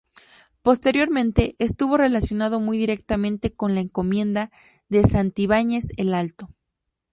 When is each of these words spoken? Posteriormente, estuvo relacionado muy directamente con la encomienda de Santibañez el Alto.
Posteriormente, 0.63 1.55
estuvo 1.59 1.95
relacionado 1.95 2.59
muy 2.59 2.79
directamente 2.79 3.53
con 3.53 3.75
la 3.75 3.81
encomienda 3.81 4.49
de 4.89 5.03
Santibañez 5.03 5.91
el 5.95 6.15
Alto. 6.15 6.49